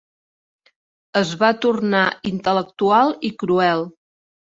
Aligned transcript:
Es 1.19 1.33
va 1.43 1.49
tornar 1.65 2.01
intel·lectual 2.29 3.13
i 3.31 3.31
cruel. 3.45 3.85